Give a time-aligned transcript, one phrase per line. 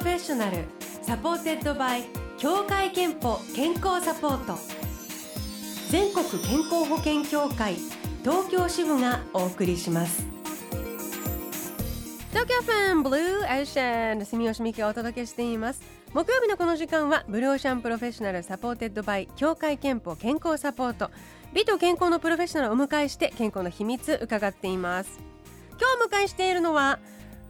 [0.00, 0.64] Professional
[1.02, 2.04] supported by
[2.38, 4.58] 協会けんぽ健康サポート。
[5.90, 7.74] 全国健康保険協会
[8.22, 10.24] 東京支部がお送りします。
[12.30, 15.82] 東京 FM ブルーオーシャン住吉美希がお届けしています。
[16.14, 21.10] 木曜日のこの時間はブルーオーシャン Professional supported by 協会けんぽ健康サポート。
[21.52, 25.20] 美と健康のプロフェッショナルをお迎えして健康の秘密伺っています。
[25.78, 27.00] 今日お迎えしているのは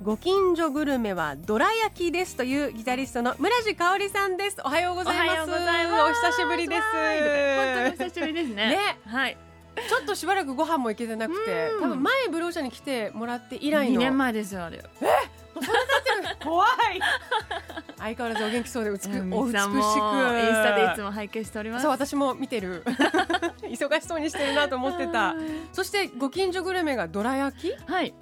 [0.03, 4.57] ご近所グルメはどら焼きですというギタリストの村地香織さんです。
[4.65, 5.51] おはようございます。
[5.51, 5.55] お
[6.33, 6.81] 久しぶりです。
[6.81, 8.55] 本当に久しぶりですね。
[8.71, 8.79] ね。
[9.05, 9.37] はい。
[9.87, 11.83] ちょっとしばらくご飯も行けてなくてうん。
[11.83, 13.97] 多分前ブローシャに来てもらって以来の。
[13.97, 14.83] 2年前ですよあれ。
[16.43, 16.71] 怖い。
[18.01, 19.59] 相変わらずお元気そうで美しうんお美しく。
[19.59, 21.83] さんもインスタでいつも拝見しております。
[21.83, 22.85] そう私も見てる。
[23.69, 25.35] 忙しそうにしてるなと思ってた。
[25.75, 27.75] そしてご近所グルメがどら焼き？
[27.87, 28.14] はい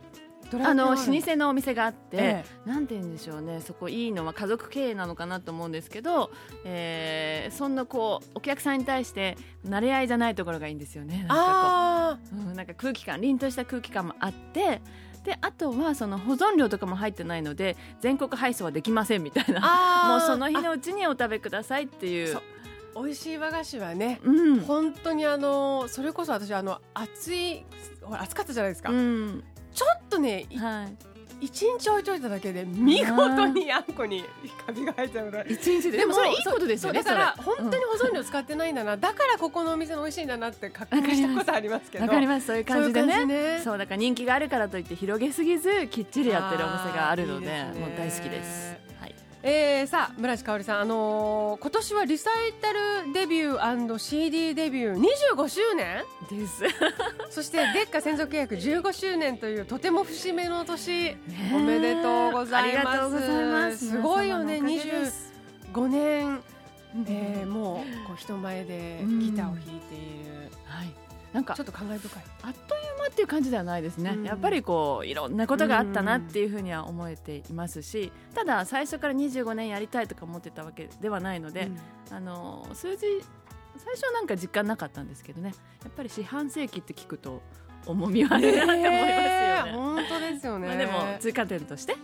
[0.53, 3.61] あの老舗のお店があって、えなんて言うんでしょうね。
[3.61, 6.31] そこいいのは家族経営なのかなと思うんですけど、
[6.65, 11.19] えー、そんなこうお客さんに対して慣れ合いじゃないところがいいんですよね。
[11.19, 14.81] なんかあこう、うん、なんか空気感凛とした空気感もあって
[15.25, 20.09] であとはその保存料とかも入ってないので全国配送はできませんみたいな。
[20.09, 22.41] もうその日のうちにお食べくださいっていう。
[22.95, 24.61] 美味しい和菓子はねうん。
[24.61, 27.65] 本当にあのそれこそ私あの暑い
[28.03, 30.97] ほら暑かったじゃないですか、うんちょっとねいはい。
[31.41, 34.25] 一日置いといただけで見事にあんこに
[34.67, 35.47] カビが生えちゃうぐらい。
[35.49, 35.99] 一日で？
[35.99, 42.05] でもそれいいことですよねだから本当に保存料使ってないんだな、だからここのお店の美味しいんだなって確認したことありますけど。
[42.05, 42.49] わかります。
[42.49, 43.25] そういう感じでね。
[43.25, 43.61] ね。
[43.63, 47.47] そうだから人気があるからといって広げすぎずきっちりやってるお店があるので
[47.79, 48.88] もう大好きです。
[49.43, 49.53] はい。
[49.53, 55.01] えー、さあ村地香織さん、あのー今年はリサイタルデビュー &CD デビュー
[55.37, 56.05] 25周年？
[56.31, 56.63] です。
[57.31, 61.17] そしてデッカ専属契約15周年というとても節目の年
[61.55, 63.11] おめでとうございま
[63.71, 63.91] すす。
[63.91, 65.33] すごいよね皆様のおかげです
[65.73, 66.43] 25年、うん
[67.07, 70.28] えー、もうこう人前でギターを弾いている、はい。
[71.33, 72.23] なんかちょっと感慨深い。
[72.43, 74.25] あっという間っていう感じではないですね、うん。
[74.25, 81.71] やっぱりこういろんなことがあったなっていうふうには思えていますし、ただ最初から25年やりたいとか思ってたわけではないので、
[82.11, 83.07] あの数字
[83.77, 85.55] 最初はなんか実感なかったんですけどね。
[85.83, 87.43] やっぱり四半世紀って聞くと
[87.87, 89.65] 重みはあるなって思いますよね。
[89.67, 91.97] えー本当ですよね、まあ、でも追加点として、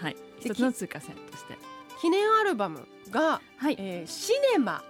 [0.00, 1.56] はい、で一つの追加点として、
[2.00, 4.82] 記念アルバムがはい、えーシネマ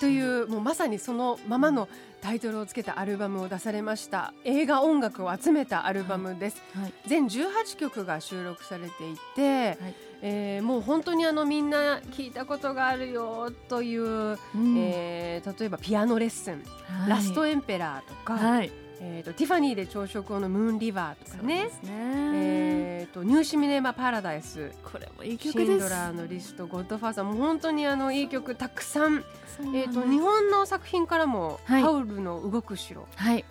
[0.00, 1.88] というもうまさにそのままの
[2.20, 4.32] タイトルをつけたアルバムを出されました。
[4.44, 9.94] 映画音楽を集めたアルバムです、はい、全18曲が収録されていて、はい。
[10.20, 14.76] えーもう本当にあのみんな聞いたことがあるよという、うん。
[14.76, 17.10] えー例えばピアノレッスン、はい。
[17.10, 21.64] ラストエンペラーとか、はい、えー、とティファニーで朝食をのムーンリバーとかね。
[21.64, 24.72] ね、えー、とニューシミネマパラダイス。
[24.82, 25.72] これもいいシ曲です。
[25.72, 27.24] ンドラーのリストゴッドファーザー。
[27.24, 29.24] もう本当にあのいい曲たくさん。
[29.60, 31.82] えー、と日本の作品からも「はい。
[31.82, 33.06] ハウルの動く城。
[33.14, 33.44] はい、」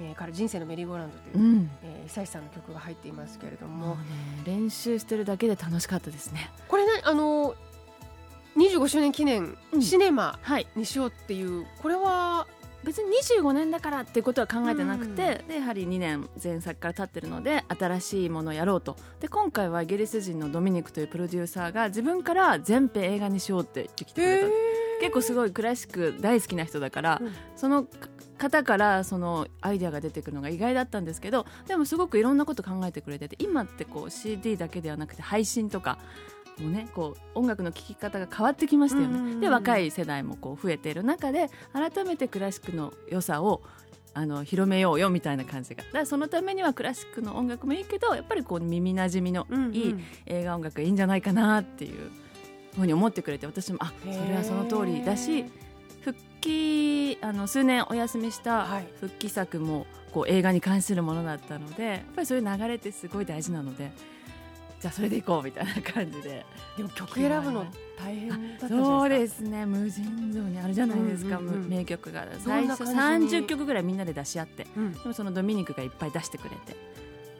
[0.00, 3.94] えーから「人生のメリーゴーランド」という、うん、えー久石さんの曲が入っていますけれども。
[3.94, 4.00] ね
[4.44, 6.50] 練習してるだけで楽しかったですね。
[6.66, 7.54] これねあの
[8.56, 9.82] 25周年記念、うん。
[9.82, 10.66] シネマはい。
[10.74, 12.46] にしようっていうこれは
[12.84, 18.96] 別に25年だからっていうことは考えてなくて、でやはり2年前作から経ってるので新しいものをやろうと。
[19.20, 24.48] で今回はイギリス人のドミニクというプロデューサーが自分から全編映画にしようって言ってきてくれた。
[25.00, 27.32] 結構すごいクラシック大好きな人だから、うん。
[27.56, 27.86] その
[28.38, 35.98] 方からそのアイデアが出てくるのが意外だったんですけどでもすごくいろんなこと考えてくれてて今ってこう CD だけではなくて配信とか
[36.62, 39.14] もねこう音楽の聴き方が変わってきましたよね。
[39.14, 43.62] うんうんうんで若い世代もこう増えている中で改めてクラシックの良さを
[44.14, 45.84] あの広めようよみたいな感じが。
[45.84, 49.94] だからそのためにはクラシックの音楽もいいけどやっぱりこう耳なじみのいい
[50.26, 52.10] 映画音楽がいいんじゃないかなっていう
[52.74, 55.44] ふうに思ってくれて私もあそれはその通りだし
[56.00, 58.88] 復帰あの数年お休みしたはい。
[59.00, 63.92] 復帰作もこう映画に関するものだったのでやっぱりそういう流れってすごい大事なので
[64.80, 66.46] じゃあそれでいこうみたいな感じで。
[66.76, 67.66] でも曲選ぶの
[67.98, 68.84] 大変だったじゃないですか。
[68.84, 72.26] そうですね無尽蔵にあるじゃないですか、うんうんうん名曲が。
[72.38, 74.66] 最初な感じに30曲ぐらいみんなで出し合って。
[74.76, 74.92] うん。
[74.92, 76.76] でもそのドミニクがいっぱい出してくれて、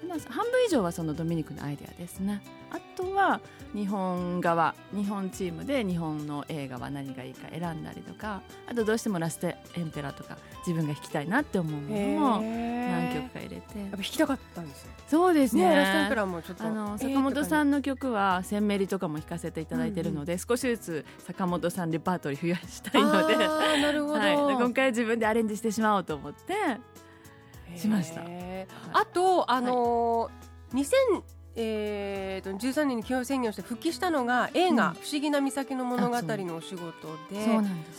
[0.08, 2.40] まあ、半分以上はそのドミニクのアイデアですね。
[2.70, 3.40] あとは
[3.74, 13.78] 日本側日本チームで日本の映画は何がいいか選んだりとかあとどうしてもラストエンペラとか自分が弾きたいなって思うものを何曲か入れて。
[13.78, 14.90] やっぱ弾きたかったんですよ。
[15.06, 15.66] そうですね。
[15.68, 26.54] ねラストエンペラーもちょっとあのえー坂本さんの曲は「センメリ」とかも弾かせていただいてるので、少しずつ坂本さんレパートリー増やしたいので、なるほど、はい、で今回自分でアレンジしてしまおうと思って
[27.76, 28.22] しました。
[28.92, 31.22] あとあのー、2000
[31.60, 37.44] えー、と13年に起用宣言をして復帰したのが映画、うん不思議な岬の物語のお仕事で、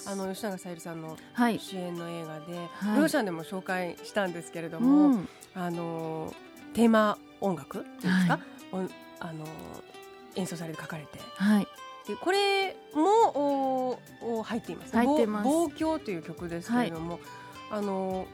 [0.07, 3.09] あの吉永小百合さんのはい、主演の映画で、はい。
[3.09, 6.33] シャンでも紹介したんですけれどうも、ん、あの
[6.73, 8.39] テーマ音楽っていうんですか、
[8.71, 8.77] お
[9.19, 9.45] あの
[10.35, 11.19] 演奏されて書かれて。
[11.35, 11.67] はい、
[12.07, 13.01] でこれも
[13.35, 13.99] お
[14.39, 14.95] お入っています。
[14.95, 17.19] 望郷という曲ですけれども、
[17.71, 18.25] あの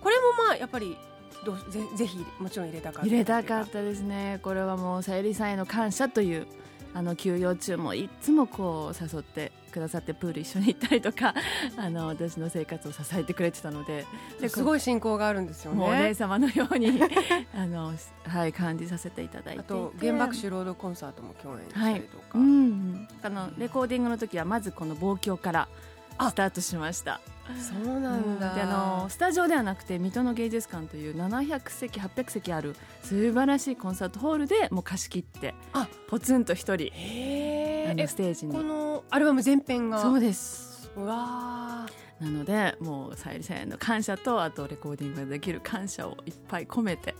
[0.00, 0.96] これもまあやっぱり
[1.44, 4.40] どうぜぜひもちろん入れたかった入れたかっったですね。
[4.42, 6.46] これはもうさゆりさんへの感謝という
[6.94, 11.34] あの休養中もいつもこう誘ってくださってプール一緒に行ったりとか
[11.76, 14.06] あの私の生活を支えてくれてたので。
[14.48, 15.84] すごい親交があるんですよね。
[15.84, 17.00] お姉様のように
[17.54, 17.92] あの、
[18.24, 25.68] はい、感じさせていただいてあと原爆酒ロードコンサートも共演したりとか、うん、あのレコーディングの時はまずこの望郷から
[26.16, 27.20] あスタートしました
[27.56, 28.54] そうなんだ。
[28.54, 38.52] であのスタジオではなくて水戸の芸術館という700席800席ある素晴らしいコンサートホールでもう貸し切ってあポツンと一人あステージに。
[38.52, 40.02] このアルバム全編が？
[40.02, 40.90] そうです。
[40.96, 42.24] うわー。
[42.24, 47.14] なのでもうさゆりさんへの感謝とあとレコーディングができる感謝をいっぱい込めて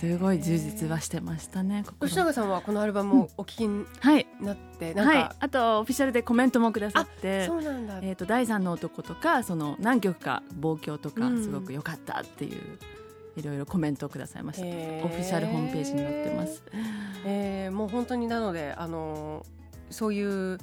[0.00, 5.22] すごい充実はしてましたね心吉永さんはこのアルバムをお聞きにはいなって、なんはい。
[5.22, 7.46] か、あとオフィシャルでコメントもくださって。
[7.46, 7.98] そうなんだ。
[8.02, 11.42] えー、と第三の男とかその何曲か望郷とかうん。
[11.42, 12.78] すごく良かったっていう、
[13.36, 14.68] いろいろコメントをくださいました、オ
[15.08, 16.62] フィシャルホームページに載ってます。
[17.24, 17.72] えー。
[17.72, 19.56] もう本当になのであのー
[19.90, 20.58] そういう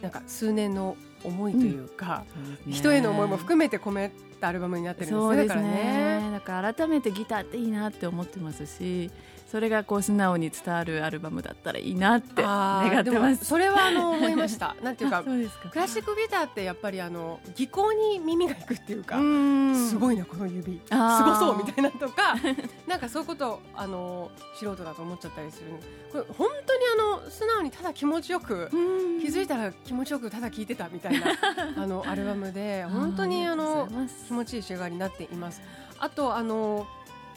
[0.00, 2.24] なんか数年の思いというか、
[2.68, 5.20] 人への思いも含めて込めたアルバムになってるんですね。
[5.20, 6.20] そうですだからね。
[6.20, 9.10] ねだから改めてギターっていいなって思ってますし
[9.54, 13.44] それがこう素直に伝わるアルバムだったらいいなって願ってます。
[13.44, 14.74] それはあの思いました。
[14.82, 15.30] なんていうかク
[15.78, 20.82] ラシックギターってやっぱりあの技巧に耳がいくっていうか、すいごいなこの指。
[20.84, 22.34] すごそうみたいなとか
[22.88, 25.66] なんかそういうことをあの素人だと思っちゃったりする。
[26.10, 31.26] これ本当にあの素直にただ気持ちよく気づいたら気持ちよくただ聴いてたみたいな
[31.80, 33.88] あのアルバムで本当にあの
[34.26, 35.62] 気持ちいい仕上がりになっています。
[36.00, 36.88] あとあの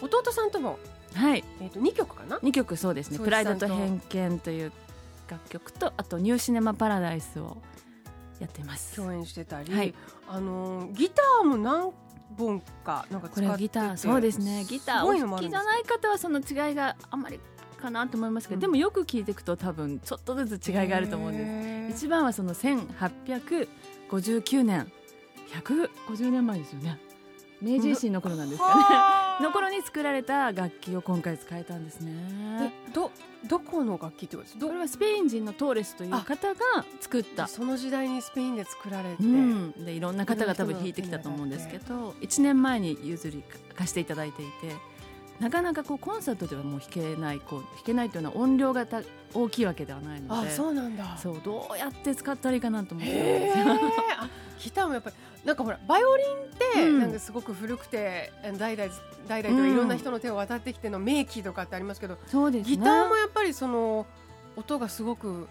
[0.02, 0.80] 弟さんとも、
[1.18, 1.44] はい。
[1.62, 4.72] えー、と2曲かな？2曲そうですね「そうプライドと偏見」という
[5.30, 7.58] 楽曲とあと「ニューシネマ・パラダイス」を
[8.40, 8.96] やってます。
[8.96, 9.94] 共演してたり、はい。
[10.28, 11.92] あのギターも何
[12.38, 14.66] 本かなんか使っててこれはギターそうですね。
[14.68, 17.40] ギターすお好きじゃない方はそその違いがあんまり
[17.82, 22.00] かなと思いますけど、うんでもよく聞いていくと多分ちょっとずつ違いがあると思うんです。
[22.00, 24.92] す一番はその1859年。
[25.48, 27.00] 150年前ですよね
[27.62, 28.84] 明治維新の頃なんですかね。
[29.44, 32.12] の頃に作られた楽器を今回使えたんですね。
[32.90, 33.12] えど
[33.48, 36.60] どこの楽器ってことですどこれはスペイン人のトーレスという方が
[37.00, 37.48] 作った。
[37.48, 43.44] その時代にスペインで作られて、うん、でいろんな方が多分弾いてきたと思うんですけど1年前に譲り
[43.76, 44.76] 貸していただいていて
[45.40, 49.02] なかなかこうコンサートではもう弾けないこう弾けないというのは音量がた
[49.34, 51.18] 大きいわけではないのあでそうなんだ。
[51.18, 53.52] そうどうやって使ったらいいかなと思って。
[54.60, 55.16] ギターもやっぱり
[55.48, 57.00] なんかほらバイオリンってうん。
[57.00, 58.92] なんかすごく古くて、代々
[59.30, 62.76] 代々とかいろんな人の手を渡ってきての名器とかってありますけど、そうですね。
[62.76, 64.06] ギターもやっぱりその
[64.58, 65.48] 音がすごく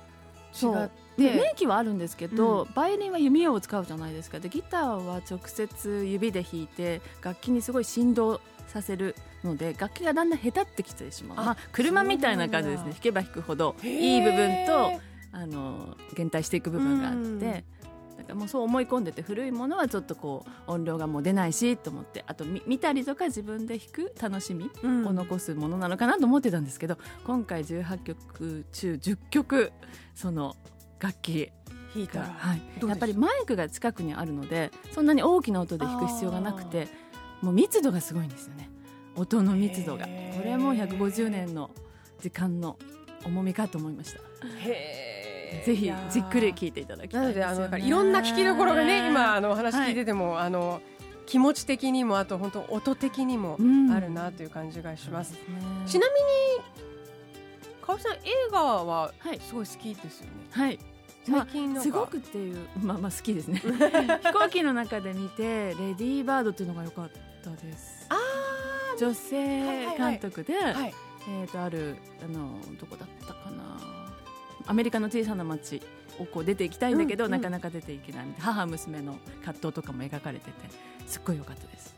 [0.55, 1.07] 違って。
[1.17, 4.39] で名機はあるんですけど、バイオリンは弓を使うじゃないですか。
[4.39, 11.39] でギターは直接指で弾いて楽器にすごい振動させるので楽器がだんだん下手ってきてしまう。
[11.41, 12.91] あまあ、車みたいな感じですね。
[12.91, 15.01] 弾けば弾くほどいい部分と
[15.33, 17.65] あの減退していく部分があって、うん
[18.17, 25.07] だからもうそう思い込んでて古いものはちょっとこう音量がもう出ないしと思ってあとみ見たりとか自分で弾く楽しみうん。
[25.07, 29.73] を残すものなのかなと思ってたんですけど今回18曲中10曲
[30.15, 30.57] その
[30.99, 31.53] 楽器が、
[31.95, 36.89] 弾いたら、はい、やっぱりマイクが近くにあるのでそんなに大きな音で弾く必要がなくて
[37.43, 38.71] もう密度がすごいんですよね。
[39.15, 40.05] 音の密度が。
[40.05, 40.11] こ
[40.45, 41.71] れも150年の
[42.21, 42.79] 時間の
[43.25, 44.21] 重みかと思いました。
[44.69, 45.06] へー
[45.65, 50.81] ぜひじっくり聴いていただきたないのであのいろんな聞きどころがね今あのお話聞いてても、あの
[51.27, 55.35] 気持ち的にもあと本当音的にもうんあるなという感じがします。
[55.87, 56.15] ちなみ
[56.61, 56.77] に
[57.85, 58.19] かおりさん映
[58.51, 59.41] 画ははい。
[59.41, 60.33] すごい好きですよね。
[60.51, 60.79] はい。
[61.29, 63.61] まあ最近なんかすごくっていうまあまあ好きですね。
[64.23, 67.11] 飛行機の中で見て「レディーバード」っていうのが良かっ
[67.43, 68.07] たです。
[68.09, 68.17] あ
[68.99, 70.95] 女性監督で、ーはい。
[71.29, 74.06] えー、とあるあのどこだったかな
[74.67, 75.81] アメリカの小さな町
[76.19, 77.41] をこう出ていきたいんだけど、うんうん。
[77.41, 80.53] なかなか出ていけない母娘の葛藤とかも描かれてて
[81.07, 81.95] すっごい良かったです。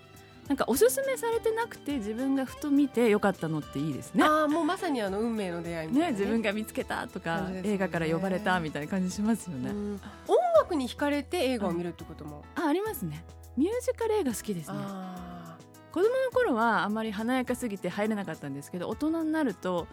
[0.48, 4.24] なんかおすすめされてなくて自分がふと見て良かったのっていいですね。
[4.24, 6.12] ああもうまさにあの運命の出会いみたいな、ね。
[6.12, 7.60] 自分が見つけたとか、ね。
[7.64, 10.00] 映画から呼ばれたみたいな感じしますよね、うん。
[10.26, 13.24] 音楽に惹かれて映画を見るってことも、あありますね。
[13.58, 14.78] ミュージカル映画好きですね。
[14.78, 15.27] あ
[15.92, 19.86] 子供の頃はあまり華やかすぎて入れなかったんですけど大人になると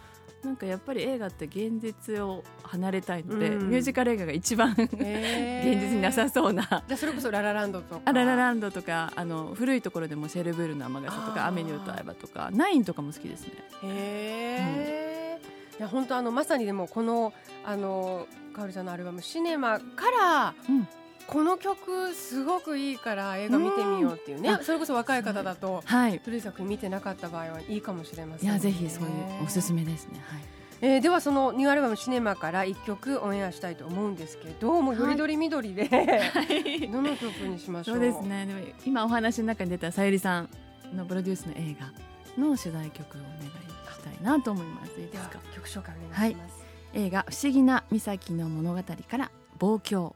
[0.44, 3.70] なんかやっぱり映画って現実を離れたいので、うん。
[3.70, 6.64] ミュージカル映画が一番現実になさそうな。
[6.64, 8.02] じゃあそれこそララランドとか。
[8.06, 13.48] あララランドとかあの古いところでもシェルブールの雨傘とか雨に歌えばとかナインとかも好きです
[13.82, 15.40] ね。
[15.80, 17.34] いや本当あのまさにでもこの
[17.66, 20.88] あのかおりさんのアルバム「シネマ」から、うん
[21.28, 24.56] この曲すごくいいから映画見てみようっていうね、うん。
[24.56, 26.22] あそれこそ若い方だとはい。
[26.24, 30.24] 古い作品見てなかった場合はいいかもしれません、いやぜひそういうおすすめですね。
[30.28, 30.42] はい。
[30.82, 35.90] えーではそのニューアルバム「シネマ」から一曲オンエアしたいと思うんですけどもうよりどりみどりで、
[36.92, 38.46] どの曲にしましょそううですね。
[38.46, 40.50] でも今お話の中に出たさゆりさん
[40.94, 41.92] のプロデュースの映画
[42.42, 44.92] の取材曲をお願いしたいなと思います。
[45.00, 50.16] いいでですはか曲紹介お願いします、映画「不思議な岬の物語」から「望郷」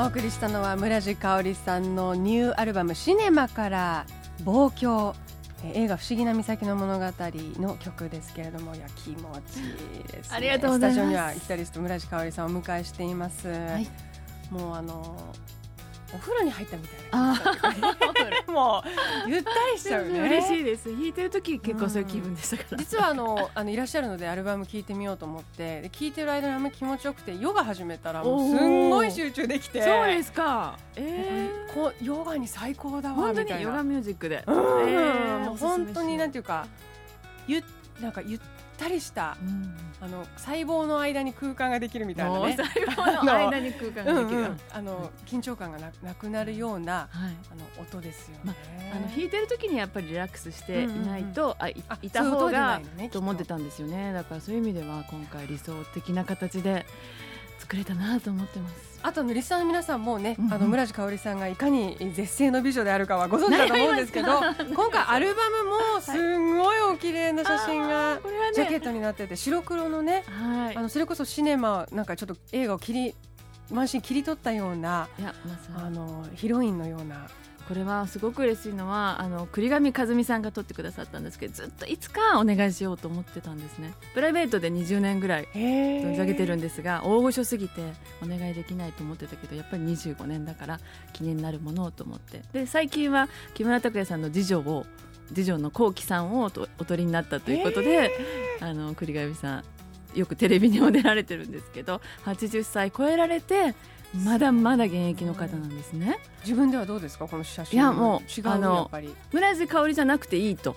[0.00, 4.06] お送りしたのは村地香織さんのニューアルバム「シネマ」から
[4.44, 5.14] 「望郷」
[5.62, 10.94] えー映画「不思議な岬の物語」の曲ですけれどもいや気持ちいいです、ね、ありがとうございます。
[10.94, 13.54] スタジオにはギタリスト村地香織さんをお迎えしています、い。
[14.50, 15.34] もうあの
[16.14, 17.34] お風呂に入ったみたいなあ
[18.50, 18.82] も
[19.26, 36.66] うゆったりしちゃうね嬉しいです弾いてる時結構そういう気分でしたから、実はあのあのいらっしゃるのでアルバム聴いてみようと思って聴いてる間にあんまり気持ちよくてヨガ始めたらもうすんごい集中できてそうですかえー、こうヨガに最高だわ本当みたいなにヨガミュージックで、うんえーもう本当になんていうか
[37.46, 37.62] ゆ
[38.00, 38.40] なんかゆっ
[38.80, 39.74] たりしたうん。
[40.02, 42.38] あの細胞の間に空間ができるみたいなね。
[42.38, 44.60] もう最後の 間に空間ができる、うんうん。
[44.72, 47.36] あの緊張感がななくなるようなはい。
[47.52, 48.54] あの音ですよね。
[48.92, 54.12] あの弾いてる時にやっぱりリラックスしていないと、あいあいた方がいのねと思ってたんですよね。
[54.12, 56.86] だからそういう意味では今回理想的な形で
[57.60, 58.90] 作れたなと思ってます。
[59.02, 60.52] あとあのリスナーの皆さんもね、うんうん。
[60.52, 64.40] あの村地香織さんがいかに絶世の美女であるかはご存知だと思うんですけど
[64.74, 68.18] 今回アルバムもすんごいお綺麗な写真が
[68.54, 70.76] ジャケットになってて白黒のねはい。
[70.76, 73.14] あのそれこそシネマなんかちょっと映画を切り
[73.70, 75.86] 満身切り取ったようないやまさに。
[75.86, 77.26] あのヒロインのような
[77.68, 83.92] これはすごく嬉しいのはあの栗上和美さんが撮ってくださったんですけどずっといつかお願いしようと思ってたんですね。
[84.14, 87.80] プライベートで20年ぐらい存じ上げてるんですが大御所すぎて
[88.22, 90.80] お願いできないと思ってたけどやっぱり25年だから
[91.12, 92.42] 記念になるものをと思って。
[92.52, 94.86] で最近は木村拓哉さんの次女を
[95.28, 98.10] 次女の幸喜さんをお取りになったということで、
[98.60, 99.64] あの栗上さん
[100.18, 103.74] よくテレビにも出られてるんですけど80歳超えられて
[104.24, 106.18] まだまだ現役の方なんですね。
[106.44, 107.28] 自分ではどうですか？
[107.28, 107.78] この写真。
[107.78, 109.14] いやもう違うあのやっぱり。
[109.32, 110.76] 村津香織じゃなくていいと。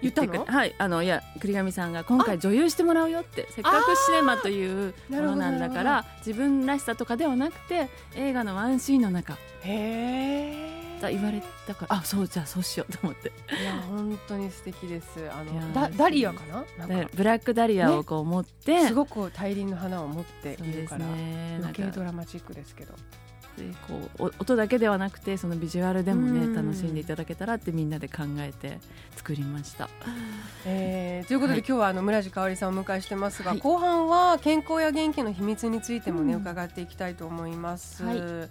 [0.00, 9.32] 言ってくれはいあのいや栗上さんが今回女優してもらうよってせっかくシネマというものなんだから自分らしさとかではなくて映画のワンシーンの中。
[9.32, 13.28] へえだ言われたからあそうじゃあそうしようと思って。
[13.28, 15.30] いや本当に素敵です。
[15.30, 16.64] あのダダリアかな？
[16.78, 16.94] なんか。
[16.94, 21.58] でブラックダリアをこう持って、すごく大輪の花を持っているから、ね。
[21.60, 22.94] 余か計ドラマチックですけど。
[23.56, 26.54] でこうお音だけではなくてそのビジュアルでもねうん。
[26.54, 28.78] 楽しんでいただけたらってみんなで考えて
[29.16, 29.88] 作りました。
[30.64, 31.64] えーということで、はい。
[31.66, 33.60] 今日はあの村地香織さんをお迎えしてますが、はい。
[33.60, 36.40] 後半は健康や元気の秘密についてもね、うん。
[36.42, 38.04] 伺っていきたいと思います。
[38.04, 38.48] はい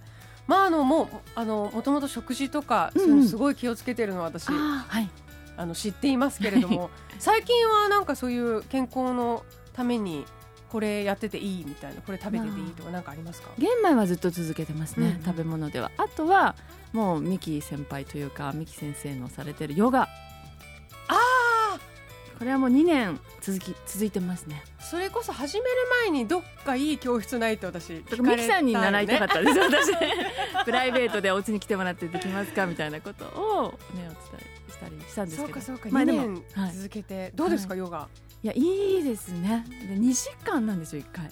[0.47, 5.09] まああのもうあのもともと食事とか、うんそのすごい気をつけてるのは私あはい。
[5.59, 10.23] あの知っていますけれども、 最近はなんかそういう健康のために
[10.69, 13.49] これやってていいみたいなこれ食べてていいとかなんかありますか？
[13.57, 15.23] 玄米はずっと続けてますね、うんうん。
[15.23, 15.91] 食べ物では。
[15.97, 16.55] あとは
[16.93, 20.07] もうミキ先輩というかミキ先生のされてるヨガ
[22.37, 24.63] これはもう2年続き続いてますね。
[24.79, 29.51] それこそ始める前にどっかいい教室ないって私聞かねミキさんに習いたかったで。
[29.51, 29.91] す、私
[30.65, 35.47] プライベートでお家に来てもらってできますかみたいなことをねお伝えしたりしたんですけど。
[35.47, 38.07] そうかそうか、2まあでも年はい続けて、どうですか、ヨガ？
[38.43, 38.47] い。
[38.47, 39.65] やいいですね。
[39.87, 41.29] で2時間なんですよ1回。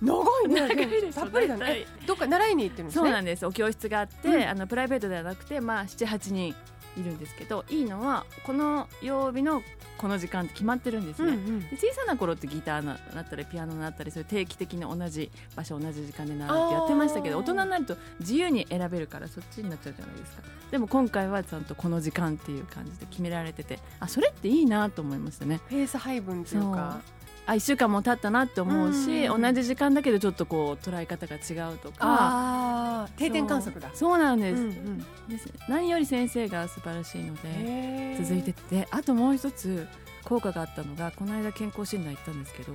[0.00, 0.60] 長いね。
[0.60, 1.84] 長いですたっぷりだね。
[2.06, 3.02] どっか習いに行ってるんですね？
[3.02, 3.44] そうなんです。
[3.44, 4.48] お教室があって、うん。
[4.48, 6.54] あのプライベートではなくてまあ78人
[6.98, 9.62] いるんですけどいいのはこの曜日の
[9.98, 11.60] この時間って決まってるんですね、うんうん。
[11.60, 20.42] で小さな頃ってギターななったりピアノなったりそういう定期的に同じ場所同じ時間で習ってやってましたけど大人になると自由に選べるからそっちになっちゃうじゃないですか。
[20.70, 25.60] でも今回はちゃんとこの時間っていう感じで決められててあそれっていいなと思いましたね。
[25.68, 27.00] ペース配分っていうか
[27.48, 31.96] あ1週間も経ったなって思うし、うん同じ時間だけどちょっっとこう捉え方が違うとか。
[32.00, 33.90] ああ定点観測だ。
[33.94, 34.18] そう。
[34.18, 34.98] なんです,、うんうん。
[35.28, 35.48] です。
[35.66, 38.86] 何より先生が素晴らしいので続いてって。
[38.90, 39.88] あともう一つ
[40.24, 42.74] 効果があったのがこの間健康診断行ったんですけど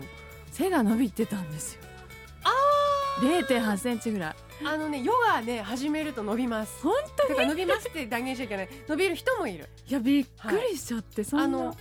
[0.52, 1.82] 背が伸びてたんですよ。
[2.44, 2.50] あ
[3.22, 4.36] 0 8センチぐらい。
[4.66, 6.82] あのねヨガね始めると伸びます。
[6.82, 8.70] 本当てか伸びますって断言しちゃいけない。
[8.88, 9.70] 伸びる人もいる。
[9.88, 11.46] いやびっくりしちゃって、そんな。
[11.46, 11.78] あの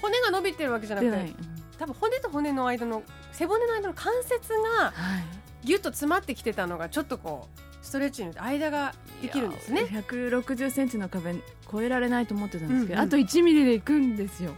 [0.00, 5.24] 骨が伸びてるわけじゃなくてうん多分骨と骨の間の背骨の間の関節がはい。
[5.64, 9.88] ギュッと詰まってきてたのがちょっとこうストレッチによって間ができるんですね。
[9.90, 11.34] いや160センチの壁
[11.70, 14.54] 超えられないと思ってたんですけど、うんうんあと1ミリでいくんですよ。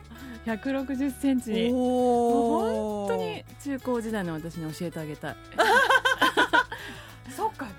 [0.46, 1.70] 160センチに。
[1.72, 5.36] お本当に中高時代の私に教えてあげたい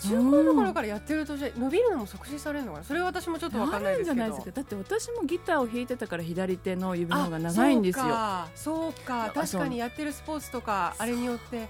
[0.01, 2.83] 中高の頃からやってると伸びるのも促進されるのかな？
[2.83, 4.23] それは私もちょっとわかんないですけど。
[4.23, 4.51] あるんじゃないですか。
[4.51, 8.05] だって私もギターを弾いてたから左手の指の方が長いんですよ。
[8.07, 8.97] あそうか。
[8.97, 11.69] そうかあ確かにやってるスポーツとかあれによって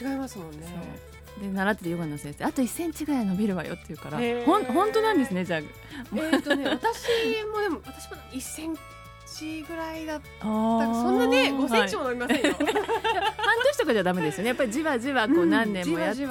[0.00, 0.66] 違いますもんね。
[1.40, 5.60] で習ってるヨガの先生あと1センチぐらい伸びるわよって言うからほん本当なんですねじゃあ。
[5.60, 7.06] えっとね私
[7.44, 8.74] もでも私も1セン
[9.26, 14.48] チぐらいだったあそんなね5センチも、も伸びませんよ、 半年とかじゃダメですよね。
[14.48, 16.28] やっぱりじわじわこううん何年もやっていっ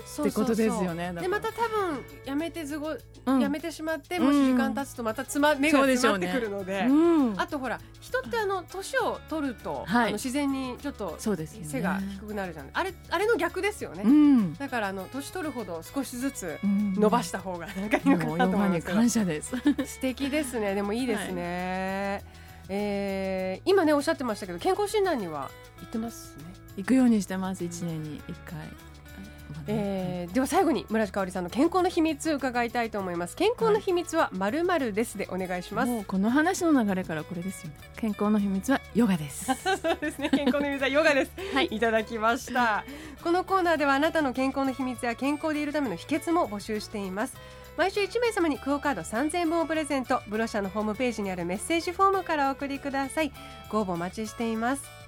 [0.00, 3.40] ってことですよねでまた多分やめてずご、うん。
[3.40, 6.86] やめてしまってもし時間経つとまたつま目が詰まってくるので。
[6.88, 6.92] う
[7.32, 7.40] ん。
[7.40, 10.04] あとほら人ってあの年を取ると、はい。
[10.04, 14.54] あの自然にちょっと背が低くなるじゃんあれあれの逆ですよね、うん。
[14.54, 16.94] だからあの年取るほど少しずつうん。
[16.94, 18.86] 伸ばした方がなんかいいのかなと思います。
[18.86, 19.56] 感謝です。
[19.84, 20.74] 素敵ですね。
[20.74, 22.24] でもいいですね、
[22.68, 26.44] えー今ねおっしゃってましたけど健康診断には行ってますね、
[26.76, 28.58] 行くようにしてます一年に一回
[29.66, 33.36] えーでは最後に村地香織さんの健康の秘密伺いたいと思います。
[33.36, 37.76] 健康の秘密はまるまるですでお願いします、もうこの話の流れからこれですよね。
[37.96, 39.46] 健康の秘密はヨガです。
[39.62, 40.30] そうですね。
[40.30, 41.32] 健康の秘密はヨガです。
[41.54, 41.66] はい。
[41.66, 42.84] いただきました。
[43.22, 47.36] このコーナーではあなたの健康の秘密や健康でいるための秘訣も募集しています。
[47.76, 50.22] 毎週1名様にクオカード3000本をプレゼント。
[50.28, 53.32] ブロシャのホームページにあるメッセージフォームからお送りください。
[53.70, 54.82] ご応募お待ちしています。
[54.84, 55.01] え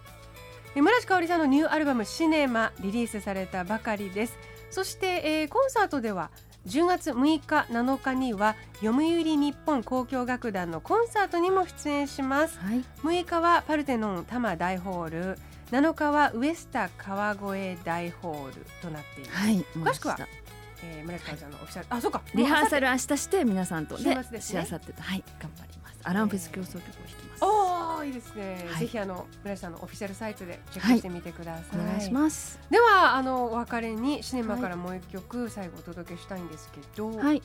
[0.82, 4.36] 村地香織さんのニューアルバムシネマリリースされたばかりです。
[4.70, 6.30] そして、えーコンサートでは
[6.66, 12.58] 10月6日7日には読売日本交響楽団のコンサートにも出演します。
[12.58, 12.84] はい。
[13.02, 15.38] 6日はパルテノン多摩大ホール。
[15.70, 20.18] 7日はウエスタ川越大ホールとなっています、はい詳しくは
[20.82, 22.22] えー、村木さんのオフィシャルあそうか。
[22.34, 24.40] リハーサルル明日して皆さんと週で末ですね。
[24.40, 25.02] しあさってと。
[25.02, 25.98] はい頑張ります。
[26.02, 26.80] アランフェス競争曲を
[27.40, 28.80] おーいいですね、はい。
[28.80, 32.58] ぜひあの村木さんのオフィシャルサイトでチェックしてみてください、お願いします。
[32.70, 37.42] ではあのお別れにシネマからもう一曲最後お届けしたいんですけど、はい。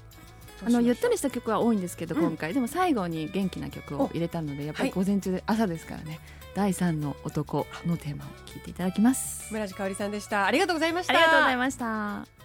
[0.65, 2.54] あのゆったりした曲は多いんですけど、うん今回。
[2.54, 6.19] でも最後に元気な曲を入れたのでやっぱり午前中で朝ですからね、
[6.54, 9.54] 第三の男のテーマを聞いていただきます。
[9.54, 10.45] 村地香織さんでした。
[10.45, 11.13] ありがとうございました。
[11.13, 12.38] ありがとうございました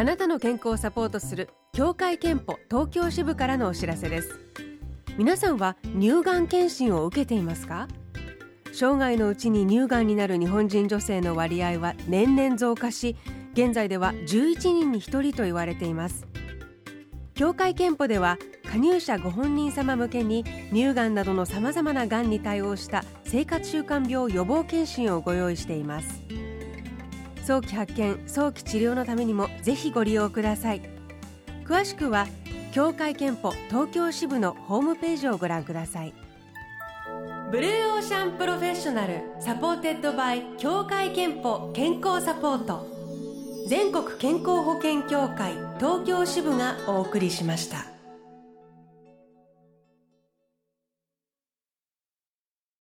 [0.00, 4.40] あなたの健康をサポートする協会憲法東京支部からのお知らせです。
[5.18, 7.86] 皆さんは乳がん検診を受けていますか？
[8.72, 13.14] 生涯のうちに乳がんになる日本人女性の割合は年々増加し
[13.52, 16.26] 現在では11人に1人と言われています。
[17.34, 18.38] 協会憲法では
[18.70, 26.22] 加入者ご本人様向けに乳がんなどのさまざまながんに対応した生活習慣病予防検診をご用意しています。
[27.50, 30.82] 早期発見早期治療のためにもぜひご利用ください。
[31.64, 32.28] 詳しくは
[32.72, 36.14] 協会憲法東京支部のホームページをご覧ください。
[37.50, 42.86] ブルーオーシャン Professional supported by 協会けんぽ健康サポート。
[43.68, 47.99] 全国健康保険協会東京支部がお送りしました。